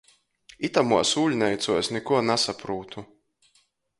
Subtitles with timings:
[0.67, 3.07] Itamuos ūļneicuos nikuo nasaprūtu.